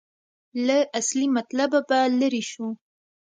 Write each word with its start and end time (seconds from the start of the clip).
له 0.65 0.77
اصلي 0.99 1.27
مطلبه 1.37 1.79
به 1.87 1.99
لرې 2.19 2.43
شو. 2.51 2.67